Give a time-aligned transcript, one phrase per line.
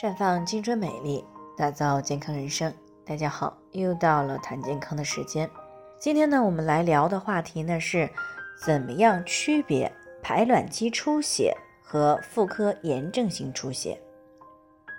[0.00, 1.22] 绽放青春美丽，
[1.54, 2.72] 打造健康人生。
[3.04, 5.46] 大家好，又到了谈健康的时间。
[5.98, 8.08] 今天呢，我们来聊的话题呢是，
[8.64, 9.92] 怎么样区别
[10.22, 14.00] 排卵期出血和妇科炎症性出血？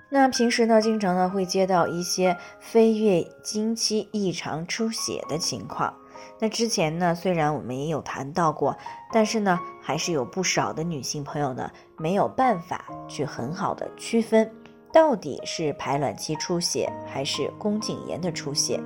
[0.08, 5.92] 那平时呢，经常呢会接到一些非月经期异常出血的情况。
[6.38, 8.78] 那之前呢，虽然我们也有谈到过，
[9.12, 14.47] 但是呢，还是有不少的女性朋友呢没有办法去很好的区分。
[14.94, 18.77] 到底是排卵期出血还是宫颈炎的出血？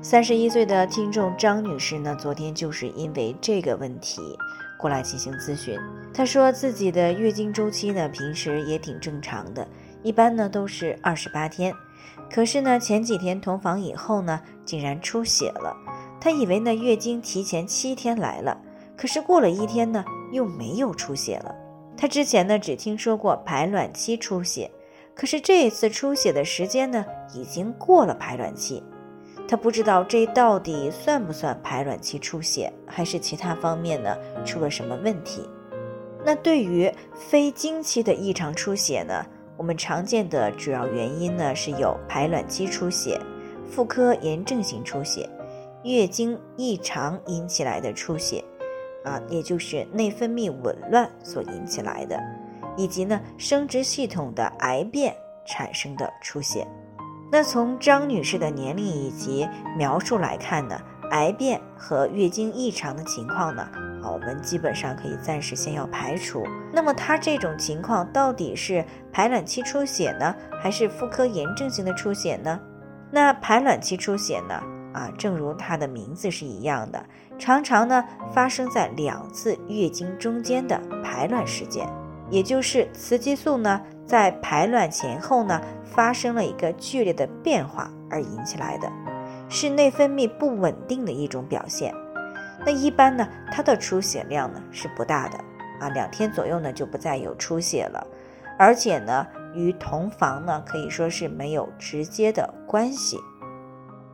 [0.00, 4.20] 三十一岁的听众张女士呢，昨天就是因为这个问题
[4.78, 5.78] 过来进行咨询。
[6.12, 9.68] 她说自己的月经周期呢，平时也挺正常的，
[10.02, 11.72] 一般呢都是二十八天。
[12.30, 15.76] 可是呢，前几天同房以后呢，竟然出血了。
[16.18, 18.58] 她以为呢月经提前七天来了，
[18.96, 21.54] 可是过了一天呢，又没有出血了。
[21.94, 24.70] 她之前呢只听说过排卵期出血。
[25.14, 28.82] 可是这一次出血的时间呢，已经过了排卵期，
[29.46, 35.48] 她不知道这到底算不算排卵期出血，还是其他方面呢出了什么问题？
[36.24, 43.20] 那对于非经期的异常出血呢，我们常见的主要原因呢是有排卵期出血、
[43.68, 45.28] 妇科炎症性出血、
[45.82, 48.42] 月经异常引起来的出血，
[49.04, 52.18] 啊，也就是内分泌紊乱所引起来的。
[52.76, 55.14] 以及呢，生殖系统的癌变
[55.46, 56.66] 产生的出血。
[57.30, 60.78] 那从张女士的年龄以及描述来看呢，
[61.12, 63.62] 癌变和月经异常的情况呢，
[64.02, 66.42] 啊，我们基本上可以暂时先要排除。
[66.70, 72.60] 那么她这种情况到底是排卵期出血呢，还是妇科炎症性的出血呢？
[73.10, 74.54] 那排卵期出血呢，
[74.92, 77.02] 啊，正如它的名字是一样的，
[77.38, 81.86] 常常呢发生在两次月经中间的排卵时间。
[82.32, 88.90] 也就是雌激素呢，在排卵前后呢，发生了一个剧烈的变化而引起来的，
[89.50, 91.94] 是内分泌不稳定的一种表现。
[92.64, 95.36] 那一般呢，它的出血量呢是不大的
[95.78, 98.06] 啊，两天左右呢就不再有出血了，
[98.58, 103.18] 而且呢，与同房呢可以说是没有直接的关系。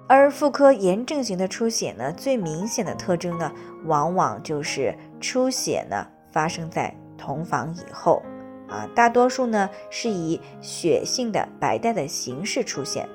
[0.09, 3.53] 而妇科炎症型的出血呢，最明显的特征呢，
[3.85, 6.93] 往往就是出血呢发生在。
[7.19, 8.23] 同房以后，
[8.69, 13.07] 啊，大多数呢是以血性的白带的形式出现，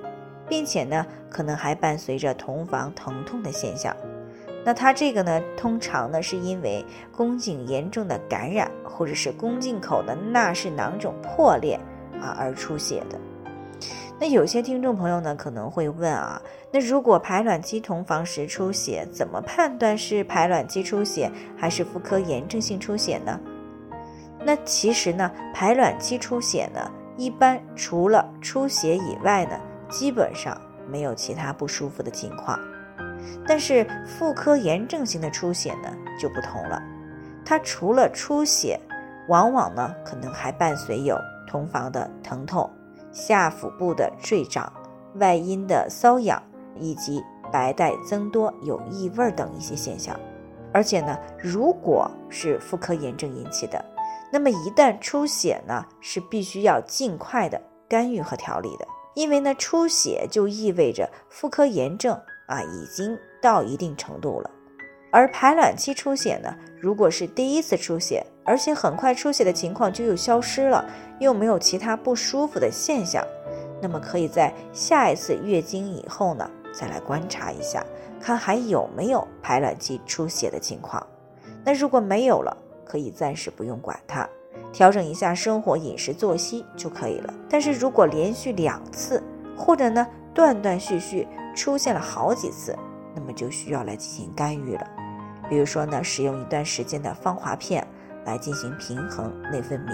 [0.48, 3.96] 并且呢可能还伴随着同房疼痛的现象。
[4.66, 11.80] 那它这个呢，通常呢是因为宫颈严重的感染，或者是宫颈口的纳氏囊肿破裂
[12.22, 13.20] 啊而出血的。
[14.20, 16.42] 那有些听众朋友呢可能会问啊，
[16.72, 23.38] 那如果排卵期同房时出血，怎么判断是排卵期出血还是妇科炎症性出血呢？
[24.46, 29.60] 那其实呢，排卵期出血呢，一般除了出血以外呢，
[29.90, 32.60] 基本上没有其他不舒服的情况。
[33.48, 35.90] 但是妇科炎症性的出血呢
[36.20, 36.82] 就不同了，
[37.46, 38.80] 它除了出血，
[39.30, 41.18] 往往呢可能还伴随有
[41.48, 42.70] 同房的疼痛、
[43.12, 44.72] 下腹部的坠胀、
[45.16, 46.42] 外阴的瘙痒，
[46.78, 50.20] 以及白带增多、有异味等一些现象。
[50.74, 53.84] 而且呢，如果是妇科炎症引起的，
[54.34, 64.50] 那么一旦出血呢，是必须要尽快的干预和调理的，因为呢出血就意味着妇科炎症啊已经到一定程度了。
[65.12, 66.52] 而排卵期出血呢，
[66.82, 70.84] 如果是第一次出血，而且很快出血的情况就又消失了，
[71.20, 73.24] 又没有其他不舒服的现象，
[73.80, 77.86] 那么可以在下一次月经以后呢再来观察一下，
[78.20, 81.06] 看还有没有排卵期出血的情况。
[81.64, 84.28] 那如果没有了，可以暂时不用管它，
[84.72, 87.34] 调整一下生活饮食作息就可以了。
[87.50, 89.22] 但是如果连续两次，
[89.58, 92.76] 或者呢断断续续出现了好几次，
[93.16, 94.88] 那么就需要来进行干预了。
[95.50, 97.86] 比如说呢，使用一段时间的芳华片
[98.26, 99.92] 来进行平衡内分泌。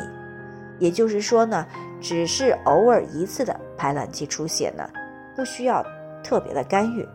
[0.79, 1.67] 也就是说呢，
[1.99, 4.89] 只是偶尔一次的排卵期出血呢，
[5.35, 5.85] 不需要
[6.23, 7.05] 特别的干预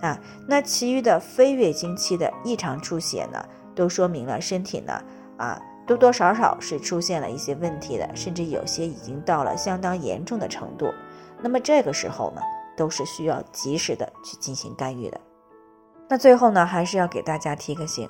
[0.00, 0.16] 啊。
[0.46, 3.44] 那其余的非月经期的异常出血呢？
[3.78, 5.00] 都说明了身体呢，
[5.36, 10.92] 啊，多多少少是出现了一些问题的，甚至有些已经到了相当严重的程度。
[11.40, 12.42] 那么这个时候呢，
[12.76, 15.20] 都是需要及时的去进行干预的。
[16.08, 18.08] 那最后呢，还是要给大家提个醒，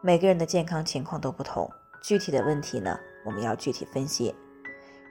[0.00, 1.70] 每个人的健康情况都不同，
[2.02, 4.34] 具体的问题呢，我们要具体分析。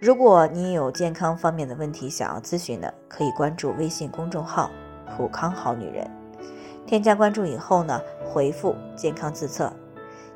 [0.01, 4.71] 如果你有健康方面的问题想要咨询的，可以关注微信公众号
[5.15, 6.09] “普康好女人”，
[6.87, 9.71] 添加关注以后呢，回复“健康自测”。